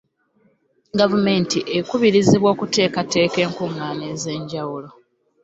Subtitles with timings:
[0.99, 4.89] Gavumenti ekubirizibwa okuteekateeka enkuŋŋaana ez’enjawulo.